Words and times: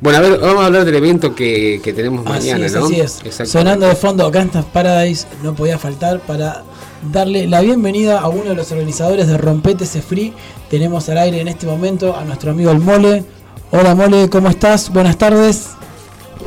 Bueno, 0.00 0.18
a 0.18 0.20
ver, 0.22 0.38
vamos 0.38 0.62
a 0.62 0.66
hablar 0.66 0.84
del 0.84 0.94
evento 0.94 1.34
que, 1.34 1.80
tenemos 1.84 2.24
mañana, 2.24 2.68
¿no? 2.68 2.84
Así 2.84 3.00
es. 3.00 3.20
Sonando 3.50 3.88
de 3.88 3.96
fondo 3.96 4.30
Gangsta's 4.30 4.64
Paradise, 4.66 5.26
no 5.42 5.54
podía 5.54 5.76
faltar 5.76 6.20
para 6.20 6.62
darle 7.12 7.48
la 7.48 7.60
bienvenida 7.62 8.20
a 8.20 8.28
uno 8.28 8.50
de 8.50 8.54
los 8.54 8.70
organizadores 8.70 9.26
de 9.26 9.36
Rompete 9.36 9.84
ese 9.84 10.00
Free. 10.00 10.32
Tenemos 10.70 11.08
al 11.08 11.18
aire 11.18 11.40
en 11.40 11.48
este 11.48 11.66
momento 11.66 12.16
a 12.16 12.24
nuestro 12.24 12.52
amigo 12.52 12.70
el 12.70 12.78
Mole. 12.78 13.24
Hola 13.72 13.96
Mole, 13.96 14.30
¿cómo 14.30 14.48
estás? 14.48 14.88
Buenas 14.92 15.18
tardes. 15.18 15.70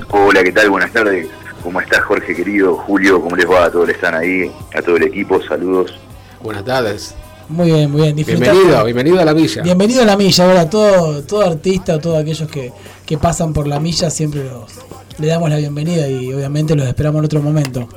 Hola, 0.09 0.43
¿qué 0.43 0.51
tal? 0.53 0.69
Buenas 0.69 0.93
tardes. 0.93 1.27
¿Cómo 1.61 1.81
estás 1.81 1.99
Jorge 2.01 2.33
querido? 2.33 2.77
Julio, 2.77 3.21
¿cómo 3.21 3.35
les 3.35 3.49
va? 3.49 3.65
A 3.65 3.71
todos 3.71 3.87
que 3.87 3.91
están 3.91 4.15
ahí, 4.15 4.49
a 4.73 4.81
todo 4.81 4.95
el 4.95 5.03
equipo, 5.03 5.41
saludos. 5.43 5.99
Buenas 6.41 6.63
tardes. 6.63 7.15
Muy 7.51 7.69
bien, 7.69 7.91
muy 7.91 8.01
bien. 8.03 8.15
Bienvenido, 8.15 8.85
bienvenido 8.85 9.19
a 9.19 9.25
la 9.25 9.33
milla. 9.33 9.61
Bienvenido 9.61 10.03
a 10.03 10.05
la 10.05 10.15
milla. 10.15 10.45
Ahora, 10.45 10.69
todo, 10.69 11.21
todo 11.23 11.41
artista 11.41 11.95
o 11.95 11.99
todos 11.99 12.21
aquellos 12.21 12.49
que, 12.49 12.71
que 13.05 13.17
pasan 13.17 13.51
por 13.51 13.67
la 13.67 13.77
milla 13.77 14.09
siempre 14.09 14.45
los, 14.45 14.71
le 15.17 15.27
damos 15.27 15.49
la 15.49 15.57
bienvenida 15.57 16.07
y 16.07 16.33
obviamente 16.33 16.75
los 16.75 16.87
esperamos 16.87 17.19
en 17.19 17.25
otro 17.25 17.41
momento. 17.41 17.89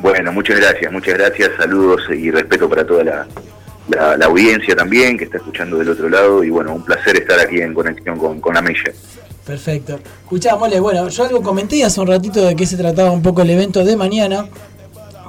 Bueno, 0.00 0.32
muchas 0.32 0.60
gracias, 0.60 0.92
muchas 0.92 1.14
gracias, 1.14 1.50
saludos 1.56 2.02
y 2.10 2.30
respeto 2.30 2.68
para 2.68 2.86
toda 2.86 3.04
la, 3.04 4.16
la, 4.18 4.26
audiencia 4.26 4.76
también 4.76 5.16
que 5.16 5.24
está 5.24 5.38
escuchando 5.38 5.78
del 5.78 5.88
otro 5.88 6.10
lado 6.10 6.44
y 6.44 6.50
bueno, 6.50 6.74
un 6.74 6.84
placer 6.84 7.16
estar 7.16 7.40
aquí 7.40 7.60
en 7.62 7.72
conexión 7.72 8.18
con, 8.18 8.38
con 8.40 8.54
la 8.54 8.60
milla. 8.60 8.92
Perfecto. 9.46 9.98
Escuchá, 10.24 10.56
Mole, 10.56 10.78
bueno, 10.78 11.08
yo 11.08 11.24
algo 11.24 11.42
comenté 11.42 11.82
hace 11.84 11.98
un 12.00 12.06
ratito 12.06 12.44
de 12.44 12.54
qué 12.54 12.66
se 12.66 12.76
trataba 12.76 13.10
un 13.10 13.22
poco 13.22 13.40
el 13.40 13.50
evento 13.50 13.82
de 13.82 13.96
mañana, 13.96 14.46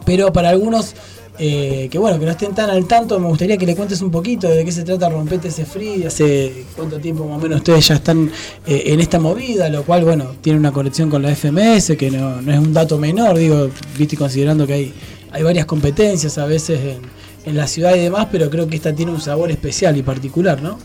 pero 0.06 0.34
para 0.34 0.50
algunos 0.50 0.94
eh, 1.40 1.88
que 1.90 1.98
bueno, 1.98 2.20
que 2.20 2.26
no 2.26 2.32
estén 2.32 2.54
tan 2.54 2.70
al 2.70 2.86
tanto, 2.86 3.20
me 3.20 3.28
gustaría 3.28 3.58
que 3.58 3.66
le 3.66 3.76
cuentes 3.76 4.02
un 4.02 4.12
poquito 4.12 4.50
de 4.50 4.66
qué 4.66 4.72
se 4.72 4.84
trata 4.84 5.10
Rompete 5.10 5.48
ese 5.48 5.66
free, 5.66 6.04
hace 6.04 6.66
cuánto 6.76 7.00
tiempo 7.00 7.26
más 7.26 7.40
o 7.40 7.42
menos 7.42 7.60
ustedes 7.60 7.88
ya 7.88 7.96
están 7.96 8.30
eh, 8.68 8.84
en 8.88 9.00
esta 9.00 9.20
movida, 9.20 9.70
lo 9.70 9.84
cual, 9.84 10.04
bueno, 10.04 10.36
tiene 10.42 10.60
una 10.60 10.72
conexión 10.72 11.10
con 11.10 11.22
la 11.22 11.34
FMS, 11.34 11.96
que 11.98 12.12
no, 12.12 12.40
es 12.40 12.60
un 12.60 12.74
dato 12.74 12.98
menor, 12.98 13.38
digo, 13.38 13.70
viste, 13.98 14.18
considerando 14.18 14.68
que 14.68 14.74
hay, 14.74 14.94
hay 15.32 15.44
varias 15.44 15.66
competencias 15.66 16.38
a 16.38 16.46
veces 16.46 16.98
en, 17.46 17.56
la 17.56 17.66
ciudad 17.66 17.96
y 17.96 18.00
demás, 18.00 18.28
pero 18.32 18.50
creo 18.50 18.68
que 18.68 18.76
esta 18.76 18.94
tiene 18.94 19.12
un 19.12 19.22
sabor 19.22 19.50
especial 19.50 19.98
y 19.98 20.04
particular, 20.04 20.62
¿no? 20.62 20.78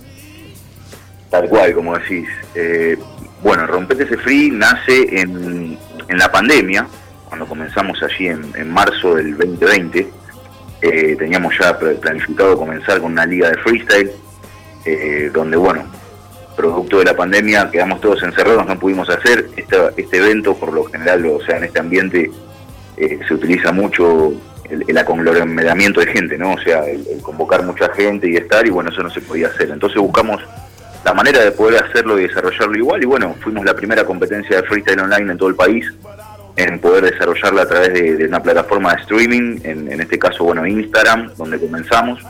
Tal 1.28 1.48
cual, 1.50 1.74
como 1.74 1.98
decís. 1.98 2.26
Eh, 2.54 2.96
bueno, 3.42 3.66
Rompete 3.66 4.04
ese 4.04 4.16
free 4.16 4.50
nace 4.50 5.20
en, 5.20 5.76
en 6.08 6.18
la 6.18 6.32
pandemia, 6.32 6.88
cuando 7.28 7.46
comenzamos 7.46 8.02
allí 8.02 8.28
en, 8.28 8.42
en 8.56 8.70
marzo 8.70 9.16
del 9.16 9.36
2020 9.36 10.15
eh, 10.80 11.16
teníamos 11.18 11.54
ya 11.58 11.78
planificado 11.78 12.58
comenzar 12.58 13.00
con 13.00 13.12
una 13.12 13.26
liga 13.26 13.50
de 13.50 13.56
freestyle, 13.58 14.12
eh, 14.84 15.30
donde, 15.32 15.56
bueno, 15.56 15.84
producto 16.56 16.98
de 16.98 17.04
la 17.04 17.16
pandemia 17.16 17.70
quedamos 17.70 18.00
todos 18.00 18.22
encerrados, 18.22 18.66
no 18.66 18.78
pudimos 18.78 19.08
hacer 19.10 19.48
este, 19.56 19.76
este 19.96 20.16
evento, 20.16 20.56
por 20.56 20.72
lo 20.72 20.84
general, 20.84 21.24
o 21.26 21.44
sea, 21.44 21.58
en 21.58 21.64
este 21.64 21.78
ambiente 21.78 22.30
eh, 22.96 23.20
se 23.26 23.34
utiliza 23.34 23.72
mucho 23.72 24.32
el, 24.70 24.84
el, 24.88 24.98
aconglomeramiento 24.98 26.00
de 26.00 26.06
gente, 26.06 26.38
¿no? 26.38 26.54
O 26.54 26.58
sea, 26.58 26.84
el, 26.86 27.04
convocar 27.22 27.62
mucha 27.62 27.92
gente 27.92 28.28
y 28.28 28.36
estar, 28.36 28.66
y 28.66 28.70
bueno, 28.70 28.90
eso 28.90 29.02
no 29.02 29.10
se 29.10 29.20
podía 29.20 29.48
hacer. 29.48 29.70
Entonces 29.70 30.00
buscamos 30.00 30.42
la 31.04 31.14
manera 31.14 31.44
de 31.44 31.52
poder 31.52 31.84
hacerlo 31.84 32.18
y 32.18 32.22
desarrollarlo 32.26 32.76
igual, 32.76 33.02
y 33.02 33.06
bueno, 33.06 33.34
fuimos 33.40 33.64
la 33.64 33.74
primera 33.74 34.04
competencia 34.04 34.56
de 34.56 34.62
freestyle 34.66 35.00
online 35.00 35.32
en 35.32 35.38
todo 35.38 35.48
el 35.50 35.54
país, 35.54 35.86
en 36.56 36.78
poder 36.78 37.04
desarrollarla 37.04 37.62
a 37.62 37.66
través 37.66 37.92
de, 37.92 38.26
una 38.26 38.42
plataforma 38.42 38.94
de 38.94 39.02
streaming, 39.02 39.60
en, 39.62 40.00
este 40.00 40.18
caso, 40.18 40.44
bueno, 40.44 40.66
Instagram, 40.66 41.34
donde 41.36 41.60
comenzamos. 41.60 42.20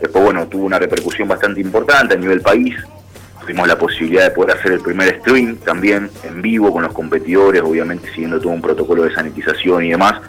Después, 0.00 0.24
bueno, 0.24 0.46
tuvo 0.46 0.64
una 0.64 0.78
repercusión 0.78 1.28
bastante 1.28 1.60
importante 1.60 2.14
a 2.14 2.18
nivel 2.18 2.40
país. 2.40 2.74
Tuvimos 3.40 3.68
la 3.68 3.78
posibilidad 3.78 4.24
de 4.24 4.30
poder 4.30 4.56
hacer 4.56 4.72
el 4.72 4.80
primer 4.80 5.20
stream 5.20 5.56
también 5.58 6.10
en 6.24 6.42
vivo 6.42 6.72
con 6.72 6.82
los 6.82 6.92
competidores, 6.92 7.62
obviamente 7.62 8.08
siguiendo 8.08 8.40
todo 8.40 8.48
un 8.48 8.62
protocolo 8.62 9.04
de 9.04 9.14
sanitización 9.14 9.84
y 9.84 9.90
demás, 9.90 10.20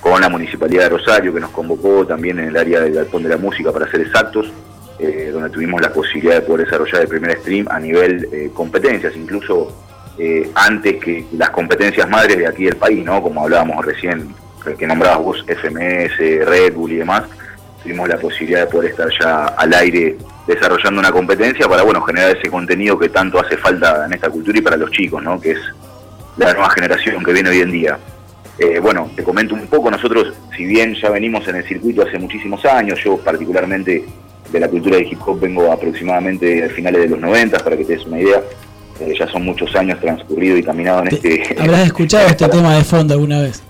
con 0.00 0.20
la 0.20 0.28
Municipalidad 0.28 0.84
de 0.84 0.88
Rosario 0.88 1.32
que 1.32 1.40
nos 1.40 1.50
convocó 1.50 2.06
también 2.06 2.38
en 2.38 2.48
el 2.48 2.56
área 2.56 2.80
del 2.80 2.94
Galpón 2.94 3.22
de 3.22 3.28
la 3.28 3.36
Música 3.36 3.70
para 3.70 3.88
ser 3.90 4.00
exactos, 4.00 4.50
eh, 4.98 5.30
donde 5.32 5.50
tuvimos 5.50 5.80
la 5.80 5.92
posibilidad 5.92 6.36
de 6.36 6.40
poder 6.40 6.64
desarrollar 6.66 7.02
el 7.02 7.08
primer 7.08 7.38
stream 7.38 7.66
a 7.68 7.78
nivel 7.78 8.28
eh, 8.32 8.50
competencias, 8.52 9.14
incluso 9.14 9.72
eh, 10.18 10.50
antes 10.54 10.96
que 11.02 11.24
las 11.32 11.50
competencias 11.50 12.08
madres 12.08 12.38
de 12.38 12.46
aquí 12.46 12.64
del 12.64 12.76
país, 12.76 13.04
¿no? 13.04 13.22
Como 13.22 13.42
hablábamos 13.42 13.84
recién, 13.84 14.34
que 14.78 14.86
nombrabas 14.86 15.18
vos, 15.18 15.44
FMS, 15.46 16.18
Red 16.18 16.74
Bull 16.74 16.92
y 16.92 16.96
demás, 16.96 17.24
tuvimos 17.82 18.08
la 18.08 18.16
posibilidad 18.16 18.60
de 18.60 18.66
poder 18.66 18.90
estar 18.90 19.08
ya 19.20 19.46
al 19.46 19.74
aire 19.74 20.16
desarrollando 20.46 21.00
una 21.00 21.12
competencia 21.12 21.68
para, 21.68 21.82
bueno, 21.82 22.00
generar 22.02 22.36
ese 22.36 22.50
contenido 22.50 22.98
que 22.98 23.08
tanto 23.08 23.38
hace 23.38 23.56
falta 23.56 24.06
en 24.06 24.12
esta 24.12 24.30
cultura 24.30 24.58
y 24.58 24.62
para 24.62 24.76
los 24.76 24.90
chicos, 24.90 25.22
¿no? 25.22 25.40
Que 25.40 25.52
es 25.52 25.58
la 26.36 26.52
nueva 26.52 26.70
generación 26.70 27.22
que 27.22 27.32
viene 27.32 27.50
hoy 27.50 27.60
en 27.60 27.70
día. 27.70 27.98
Eh, 28.58 28.78
bueno, 28.78 29.10
te 29.16 29.24
comento 29.24 29.54
un 29.54 29.66
poco, 29.66 29.90
nosotros, 29.90 30.32
si 30.56 30.64
bien 30.64 30.94
ya 30.94 31.10
venimos 31.10 31.46
en 31.48 31.56
el 31.56 31.64
circuito 31.64 32.02
hace 32.02 32.18
muchísimos 32.18 32.64
años, 32.64 33.02
yo 33.02 33.16
particularmente 33.18 34.04
de 34.50 34.60
la 34.60 34.68
cultura 34.68 34.96
de 34.96 35.02
hip 35.02 35.18
hop 35.26 35.40
vengo 35.40 35.72
aproximadamente 35.72 36.64
a 36.64 36.68
finales 36.68 37.02
de 37.02 37.08
los 37.08 37.20
90, 37.20 37.58
para 37.58 37.76
que 37.76 37.84
te 37.84 37.96
des 37.96 38.06
una 38.06 38.20
idea, 38.20 38.40
eh, 39.00 39.14
ya 39.18 39.26
son 39.28 39.44
muchos 39.44 39.74
años 39.74 40.00
transcurridos 40.00 40.60
y 40.60 40.62
caminado 40.62 41.02
en 41.02 41.08
este... 41.08 41.56
¿Habrás 41.58 41.86
escuchado 41.86 42.28
este 42.28 42.48
tema 42.48 42.76
de 42.76 42.84
fondo 42.84 43.14
alguna 43.14 43.40
vez? 43.40 43.62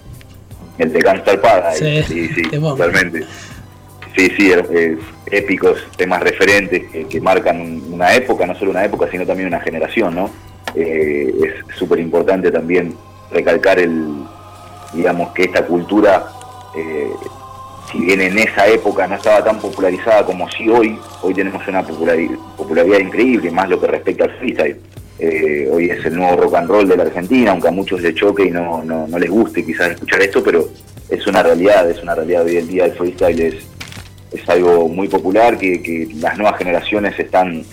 El 0.79 0.93
de 0.93 1.01
Gunstar 1.01 1.41
Paradise, 1.41 2.05
sí, 2.05 2.29
sí, 2.35 2.43
totalmente. 2.51 3.25
Sí, 4.17 4.31
sí, 4.37 4.53
épicos 5.31 5.79
temas 5.97 6.21
referentes 6.21 6.83
que, 7.09 7.21
marcan 7.21 7.83
una 7.93 8.15
época, 8.15 8.47
no 8.47 8.55
solo 8.55 8.71
una 8.71 8.85
época, 8.85 9.09
sino 9.11 9.27
también 9.27 9.49
una 9.49 9.61
generación, 9.61 10.15
¿no? 10.15 10.31
Eh, 10.75 11.33
es 11.45 11.77
súper 11.77 11.99
importante 12.01 12.51
también 12.51 12.95
recalcar 13.31 13.79
el, 13.79 14.25
digamos, 14.93 15.33
que 15.33 15.45
esta 15.45 15.65
cultura, 15.65 16.27
eh, 16.77 17.11
si 17.91 17.99
bien 17.99 18.21
en 18.21 18.39
esa 18.39 18.67
época 18.67 19.07
no 19.07 19.17
estaba 19.17 19.43
tan 19.43 19.59
popularizada 19.59 20.25
como 20.25 20.51
si 20.51 20.69
hoy, 20.69 20.99
hoy 21.23 21.35
tenemos 21.35 21.67
una 21.67 21.83
popularidad, 21.83 22.37
popularidad 22.57 22.99
increíble, 22.99 23.51
más 23.51 23.69
lo 23.69 23.81
que 23.81 23.87
respecta 23.87 24.25
al 24.25 24.31
freestyle. 24.39 24.81
Eh, 25.19 25.69
hoy 25.71 25.91
es 25.91 26.05
el 26.05 26.17
nuevo 26.17 26.43
rock 26.43 26.57
and 26.57 26.69
roll 26.69 26.89
de 26.89 26.97
la 26.97 27.05
Argentina, 27.05 27.53
aunque 27.53 27.69
a 27.69 27.71
muchos 27.71 28.03
les 28.03 28.15
choque 28.15 28.47
y 28.47 28.51
no, 28.51 28.83
no, 28.83 29.19
les 29.19 29.31
guste 29.31 29.65
quizás 29.65 29.93
escuchar 29.93 30.21
esto, 30.23 30.43
pero 30.43 30.69
es 31.09 31.27
una 31.27 31.43
realidad, 31.43 31.89
es 31.89 32.03
una 32.03 32.15
realidad. 32.15 32.45
Hoy 32.45 32.57
en 32.57 32.67
día 32.67 32.87
el 32.87 32.93
freestyle 32.93 33.41
es, 33.41 33.55
es 34.33 34.49
algo 34.49 34.89
muy 34.89 35.07
popular, 35.07 35.57
que, 35.57 36.09
las 36.17 36.37
nuevas 36.37 36.59
generaciones 36.59 37.19
están 37.19 37.65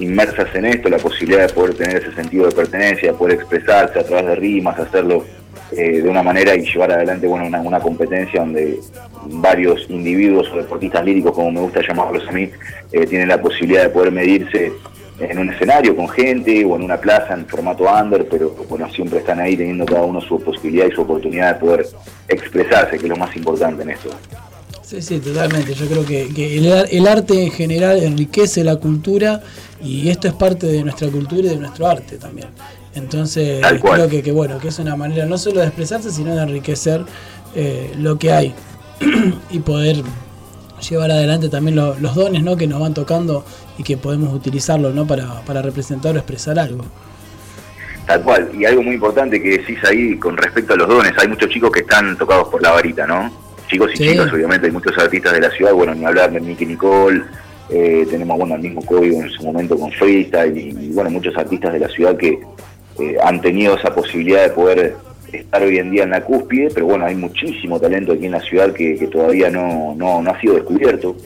inmersas 0.00 0.52
en 0.54 0.66
esto, 0.66 0.88
la 0.88 0.98
posibilidad 0.98 1.46
de 1.46 1.54
poder 1.54 1.74
tener 1.74 1.96
ese 2.02 2.12
sentido 2.14 2.46
de 2.46 2.54
pertenencia, 2.54 3.12
poder 3.12 3.36
expresarse 3.36 3.98
a 3.98 4.04
través 4.04 4.26
de 4.26 4.34
rimas, 4.36 4.78
hacerlo 4.78 5.24
eh, 5.72 6.00
de 6.00 6.08
una 6.08 6.22
manera 6.22 6.54
y 6.56 6.62
llevar 6.62 6.92
adelante 6.92 7.26
bueno, 7.26 7.46
una, 7.60 7.80
competencia 7.80 8.40
donde 8.40 8.80
varios 9.26 9.86
individuos 9.88 10.48
o 10.52 10.56
deportistas 10.56 11.04
líricos, 11.04 11.32
como 11.32 11.52
me 11.52 11.60
gusta 11.60 11.80
llamarlos 11.86 12.26
a 12.28 12.32
mí, 12.32 12.50
eh, 12.92 13.06
tienen 13.06 13.28
la 13.28 13.40
posibilidad 13.40 13.82
de 13.82 13.90
poder 13.90 14.12
medirse 14.12 14.72
en 15.18 15.38
un 15.38 15.50
escenario 15.50 15.96
con 15.96 16.08
gente 16.08 16.64
o 16.64 16.76
en 16.76 16.82
una 16.82 16.96
plaza 16.96 17.34
en 17.34 17.46
formato 17.46 17.84
under, 17.84 18.28
pero 18.28 18.54
bueno, 18.68 18.88
siempre 18.90 19.18
están 19.18 19.40
ahí 19.40 19.56
teniendo 19.56 19.84
cada 19.84 20.02
uno 20.02 20.20
su 20.20 20.40
posibilidad 20.40 20.86
y 20.86 20.92
su 20.92 21.02
oportunidad 21.02 21.54
de 21.54 21.60
poder 21.60 21.86
expresarse, 22.28 22.98
que 22.98 23.04
es 23.04 23.08
lo 23.08 23.16
más 23.16 23.34
importante 23.36 23.82
en 23.82 23.90
esto. 23.90 24.10
Sí, 24.82 25.02
sí, 25.02 25.18
totalmente. 25.18 25.74
Yo 25.74 25.86
creo 25.86 26.06
que, 26.06 26.88
el, 26.90 27.06
arte 27.06 27.42
en 27.42 27.50
general 27.50 28.02
enriquece 28.02 28.64
la 28.64 28.76
cultura 28.76 29.42
y 29.82 30.08
esto 30.08 30.28
es 30.28 30.34
parte 30.34 30.66
de 30.66 30.82
nuestra 30.82 31.08
cultura 31.08 31.42
y 31.42 31.50
de 31.50 31.56
nuestro 31.56 31.86
arte 31.86 32.16
también. 32.16 32.48
Entonces 32.94 33.60
creo 33.82 34.08
que, 34.08 34.32
bueno, 34.32 34.58
que 34.58 34.68
es 34.68 34.78
una 34.78 34.96
manera 34.96 35.26
no 35.26 35.36
solo 35.36 35.60
de 35.60 35.66
expresarse, 35.66 36.10
sino 36.10 36.34
de 36.34 36.42
enriquecer 36.42 37.04
eh, 37.54 37.92
lo 37.98 38.18
que 38.18 38.32
hay 38.32 38.54
y 39.50 39.58
poder 39.58 40.02
llevar 40.80 41.10
adelante 41.10 41.48
también 41.48 41.76
los 41.76 42.14
dones 42.14 42.42
¿no? 42.42 42.56
que 42.56 42.66
nos 42.66 42.80
van 42.80 42.94
tocando 42.94 43.44
y 43.76 43.82
que 43.82 43.96
podemos 43.96 44.32
utilizarlo 44.32 44.90
¿no? 44.90 45.06
para, 45.06 45.42
para 45.42 45.62
representar 45.62 46.14
o 46.14 46.18
expresar 46.18 46.58
algo. 46.58 46.84
Tal 48.06 48.22
cual, 48.22 48.50
y 48.58 48.64
algo 48.64 48.82
muy 48.82 48.94
importante 48.94 49.42
que 49.42 49.58
decís 49.58 49.78
ahí 49.84 50.16
con 50.16 50.34
respecto 50.36 50.72
a 50.72 50.76
los 50.76 50.88
dones, 50.88 51.12
hay 51.18 51.28
muchos 51.28 51.50
chicos 51.50 51.70
que 51.70 51.80
están 51.80 52.16
tocados 52.16 52.48
por 52.48 52.62
la 52.62 52.70
varita, 52.70 53.06
¿no? 53.06 53.30
Chicos 53.68 53.90
y 53.92 53.98
chicas, 53.98 54.32
obviamente, 54.32 54.66
hay 54.66 54.72
muchos 54.72 54.96
artistas 54.96 55.34
de 55.34 55.40
la 55.40 55.50
ciudad, 55.50 55.74
bueno, 55.74 55.94
ni 55.94 56.06
hablar 56.06 56.32
de 56.32 56.40
Nicky 56.40 56.64
Nicole, 56.64 57.22
eh, 57.68 58.06
tenemos, 58.08 58.38
bueno, 58.38 58.54
el 58.54 58.62
mismo 58.62 58.80
código 58.82 59.20
en 59.20 59.28
su 59.28 59.42
momento 59.42 59.78
con 59.78 59.92
freestyle, 59.92 60.56
y, 60.56 60.88
bueno, 60.94 61.10
muchos 61.10 61.36
artistas 61.36 61.74
de 61.74 61.80
la 61.80 61.88
ciudad 61.88 62.16
que 62.16 62.40
eh, 62.98 63.16
han 63.22 63.42
tenido 63.42 63.76
esa 63.76 63.94
posibilidad 63.94 64.44
de 64.44 64.50
poder 64.50 64.96
estar 65.32 65.62
hoy 65.62 65.78
en 65.78 65.90
día 65.90 66.04
en 66.04 66.10
la 66.10 66.24
cúspide, 66.24 66.70
pero 66.72 66.86
bueno, 66.86 67.04
hay 67.04 67.14
muchísimo 67.14 67.78
talento 67.80 68.12
aquí 68.12 68.26
en 68.26 68.32
la 68.32 68.40
ciudad 68.40 68.72
que, 68.72 69.08
todavía 69.10 69.50
no, 69.50 69.94
no, 69.96 70.22
no 70.22 70.30
ha 70.30 70.40
sido 70.40 70.54
descubierto 70.54 71.16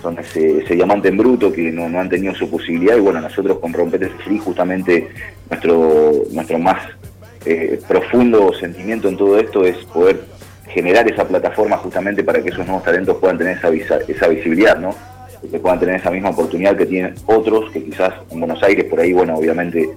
son 0.00 0.18
ese, 0.18 0.74
diamante 0.74 1.08
en 1.08 1.16
bruto 1.16 1.52
que 1.52 1.70
no, 1.70 1.86
han 1.98 2.08
tenido 2.08 2.34
su 2.34 2.48
posibilidad 2.48 2.96
y 2.96 3.00
bueno, 3.00 3.20
nosotros 3.20 3.58
con 3.58 3.72
Rompete 3.72 4.08
Free 4.24 4.38
justamente 4.38 5.08
nuestro, 5.48 6.12
nuestro 6.30 6.58
más 6.58 6.78
eh, 7.44 7.80
profundo 7.86 8.52
sentimiento 8.54 9.08
en 9.08 9.16
todo 9.16 9.38
esto 9.38 9.64
es 9.64 9.76
poder 9.86 10.20
generar 10.68 11.10
esa 11.10 11.26
plataforma 11.26 11.76
justamente 11.78 12.22
para 12.22 12.42
que 12.42 12.50
esos 12.50 12.66
nuevos 12.66 12.84
talentos 12.84 13.16
puedan 13.18 13.38
tener 13.38 13.58
esa, 13.58 13.96
esa 13.96 14.28
visibilidad, 14.28 14.78
¿no? 14.78 14.94
Que 15.48 15.58
puedan 15.58 15.80
tener 15.80 15.96
esa 15.96 16.10
misma 16.10 16.30
oportunidad 16.30 16.76
que 16.76 16.86
tienen 16.86 17.14
otros 17.26 17.70
que 17.70 17.82
quizás 17.82 18.12
en 18.30 18.40
Buenos 18.40 18.62
Aires, 18.62 18.84
por 18.84 19.00
ahí, 19.00 19.12
bueno, 19.12 19.36
obviamente 19.36 19.90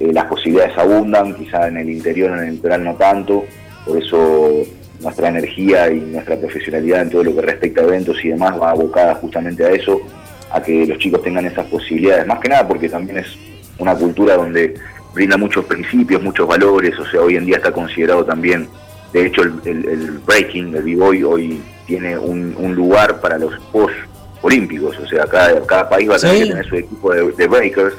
eh, 0.00 0.12
las 0.12 0.24
posibilidades 0.26 0.76
abundan, 0.76 1.34
quizá 1.34 1.68
en 1.68 1.76
el 1.78 1.90
interior, 1.90 2.30
en 2.32 2.44
el 2.44 2.54
litoral 2.54 2.84
no 2.84 2.94
tanto, 2.94 3.44
por 3.86 3.96
eso 3.96 4.64
nuestra 5.00 5.28
energía 5.28 5.90
y 5.90 6.00
nuestra 6.00 6.36
profesionalidad 6.36 7.02
en 7.02 7.10
todo 7.10 7.24
lo 7.24 7.34
que 7.34 7.42
respecta 7.42 7.80
a 7.80 7.84
eventos 7.84 8.24
y 8.24 8.28
demás 8.28 8.60
va 8.60 8.70
abocada 8.70 9.14
justamente 9.16 9.64
a 9.64 9.70
eso, 9.70 10.00
a 10.50 10.62
que 10.62 10.86
los 10.86 10.98
chicos 10.98 11.22
tengan 11.22 11.46
esas 11.46 11.66
posibilidades, 11.66 12.26
más 12.26 12.40
que 12.40 12.48
nada 12.48 12.66
porque 12.66 12.88
también 12.88 13.18
es 13.18 13.26
una 13.78 13.94
cultura 13.94 14.36
donde 14.36 14.74
brinda 15.14 15.36
muchos 15.36 15.64
principios, 15.64 16.22
muchos 16.22 16.46
valores, 16.46 16.98
o 16.98 17.06
sea, 17.06 17.20
hoy 17.20 17.36
en 17.36 17.46
día 17.46 17.56
está 17.56 17.72
considerado 17.72 18.24
también, 18.24 18.68
de 19.12 19.26
hecho 19.26 19.42
el, 19.42 20.20
breaking, 20.26 20.74
el 20.74 20.82
b-boy, 20.82 21.22
hoy 21.22 21.60
tiene 21.86 22.18
un, 22.18 22.74
lugar 22.74 23.20
para 23.20 23.38
los 23.38 23.58
post 23.72 23.94
olímpicos, 24.42 24.96
o 24.98 25.06
sea, 25.06 25.26
cada, 25.26 25.60
cada 25.66 25.88
país 25.88 26.10
va 26.10 26.16
a 26.16 26.18
tener, 26.18 26.68
su 26.68 26.76
equipo 26.76 27.12
de, 27.12 27.46
breakers 27.46 27.94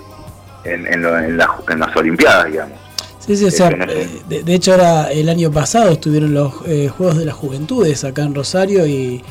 en, 0.63 0.85
en, 0.87 1.37
las 1.37 1.95
Olimpiadas, 1.95 2.51
digamos. 2.51 2.77
Sí, 3.19 3.35
sí, 3.35 3.45
o 3.45 3.51
sea, 3.51 3.69
eh, 3.69 4.09
de, 4.27 4.53
hecho 4.53 4.71
ahora 4.71 5.11
el 5.11 5.29
año 5.29 5.51
pasado 5.51 5.91
estuvieron 5.91 6.33
los 6.33 6.53
eh, 6.65 6.89
Juegos 6.89 7.17
de 7.17 7.25
las 7.25 7.35
Juventudes 7.35 8.03
acá 8.03 8.23
en 8.23 8.33
Rosario 8.33 8.87
y 8.87 9.21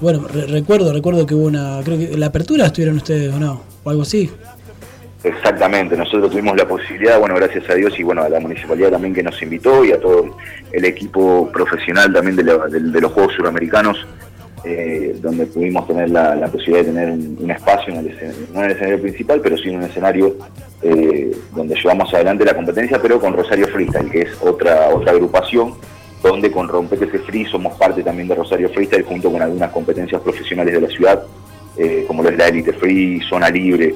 bueno, 0.00 0.28
recuerdo, 0.28 0.92
recuerdo 0.92 1.26
que 1.26 1.34
hubo 1.34 1.46
una, 1.46 1.80
creo 1.84 1.98
que 1.98 2.16
la 2.16 2.26
apertura 2.26 2.66
estuvieron 2.66 2.96
ustedes 2.96 3.34
o 3.34 3.38
no, 3.38 3.62
o 3.82 3.90
algo 3.90 4.02
así. 4.02 4.30
Exactamente, 5.24 5.96
nosotros 5.96 6.30
tuvimos 6.30 6.56
la 6.56 6.68
posibilidad, 6.68 7.18
bueno, 7.18 7.34
gracias 7.34 7.68
a 7.68 7.74
Dios 7.74 7.98
y 7.98 8.04
bueno, 8.04 8.22
a 8.22 8.28
la 8.28 8.38
municipalidad 8.38 8.92
también 8.92 9.12
que 9.12 9.24
nos 9.24 9.40
invitó 9.42 9.84
y 9.84 9.90
a 9.90 10.00
todo 10.00 10.36
el 10.70 10.84
equipo 10.84 11.50
profesional 11.52 12.12
también 12.12 12.36
de, 12.36 12.44
los 13.00 13.12
Juegos 13.12 13.34
Suramericanos, 13.34 14.06
eh, 14.64 15.16
donde 15.20 15.46
pudimos 15.46 15.86
tener 15.86 16.10
la, 16.10 16.48
posibilidad 16.50 16.84
de 16.84 16.92
tener 16.92 17.10
un, 17.10 17.50
espacio, 17.50 17.92
en 17.92 18.00
el, 18.00 18.16
no 18.52 18.60
en 18.60 18.64
el 18.64 18.72
escenario 18.72 19.00
principal, 19.00 19.40
pero 19.40 19.56
sí 19.56 19.68
en 19.68 19.76
un 19.76 19.84
escenario 19.84 20.36
eh, 20.82 21.30
donde 21.54 21.76
llevamos 21.76 22.12
adelante 22.12 22.44
la 22.44 22.54
competencia, 22.54 23.00
pero 23.00 23.20
con 23.20 23.34
Rosario 23.34 23.68
Freestyle, 23.68 24.10
que 24.10 24.22
es 24.22 24.30
otra, 24.42 24.88
otra 24.88 25.12
agrupación, 25.12 25.74
donde 26.22 26.50
con 26.50 26.68
Rompete 26.68 27.06
Free 27.06 27.46
somos 27.46 27.76
parte 27.78 28.02
también 28.02 28.26
de 28.26 28.34
Rosario 28.34 28.68
Freestyle, 28.70 29.04
junto 29.04 29.30
con 29.30 29.40
algunas 29.40 29.70
competencias 29.70 30.20
profesionales 30.22 30.74
de 30.74 30.80
la 30.80 30.88
ciudad, 30.88 31.22
eh, 31.76 32.04
como 32.08 32.24
lo 32.24 32.30
es 32.30 32.36
la 32.36 32.48
Elite 32.48 32.72
Free, 32.72 33.20
Zona 33.28 33.50
Libre, 33.50 33.94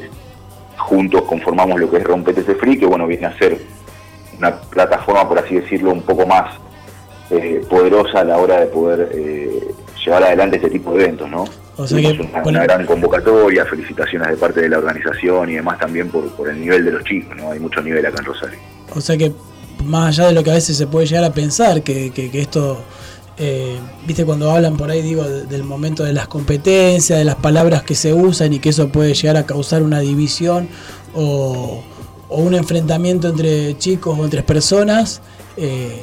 juntos 0.77 1.23
conformamos 1.23 1.81
lo 1.81 1.91
que 1.91 1.97
es 1.97 2.05
Rompetese 2.05 2.55
Free, 2.55 2.79
que 2.79 2.87
bueno, 2.87 3.09
viene 3.09 3.27
a 3.27 3.37
ser 3.37 3.59
una 4.39 4.55
plataforma, 4.61 5.29
por 5.29 5.41
así 5.41 5.57
decirlo, 5.57 5.93
un 5.93 6.03
poco 6.03 6.27
más 6.27 6.57
poderosa 7.71 8.21
a 8.21 8.25
la 8.25 8.37
hora 8.37 8.61
de 8.61 8.67
poder 8.67 9.09
llevar 10.05 10.25
adelante 10.25 10.57
este 10.57 10.71
tipo 10.71 10.95
de 10.95 11.05
eventos, 11.05 11.31
¿no? 11.31 11.45
O 11.77 11.87
sea 11.87 11.99
que, 11.99 12.29
una, 12.45 12.63
gran 12.65 12.85
convocatoria, 12.85 13.65
felicitaciones 13.65 14.29
de 14.29 14.37
parte 14.37 14.61
de 14.61 14.69
la 14.69 14.79
organización 14.79 15.51
y 15.51 15.55
demás 15.55 15.79
también 15.79 16.09
por, 16.09 16.29
por 16.33 16.49
el 16.49 16.61
nivel 16.61 16.85
de 16.85 16.93
los 16.93 17.05
chicos, 17.05 17.37
¿no? 17.37 17.51
Hay 17.51 17.59
mucho 17.59 17.81
nivel 17.81 18.05
acá 18.05 18.19
en 18.19 18.25
Rosario. 18.27 18.59
O 18.95 19.01
sea 19.01 19.17
que 19.17 19.33
más 19.85 20.19
allá 20.19 20.29
de 20.29 20.35
lo 20.35 20.45
que 20.45 20.51
a 20.51 20.55
veces 20.55 20.77
se 20.77 20.87
puede 20.87 21.07
llegar 21.07 21.25
a 21.25 21.33
pensar, 21.33 21.83
que, 21.83 22.11
que, 22.11 22.31
que 22.31 22.41
esto 22.41 22.85
eh, 23.39 23.79
viste 24.07 24.27
cuando 24.27 24.51
hablan 24.51 24.77
por 24.77 24.91
ahí 24.91 25.01
digo 25.01 25.25
del 25.25 25.65
momento 25.65 26.05
de 26.05 26.13
las 26.13 26.29
competencias 26.29 27.19
de 27.19 27.25
las 27.25 27.37
palabras 27.37 27.83
que 27.83 27.95
se 27.95 28.13
usan 28.13 28.53
y 28.53 28.59
que 28.59 28.69
eso 28.69 28.89
puede 28.91 29.15
llegar 29.15 29.39
a 29.39 29.47
causar 29.47 29.83
una 29.83 30.01
división 30.01 30.69
o, 31.15 31.83
un 32.29 32.55
enfrentamiento 32.55 33.29
entre 33.29 33.77
chicos 33.77 34.19
o 34.19 34.25
entre 34.25 34.43
personas 34.43 35.21
eh, 35.57 36.03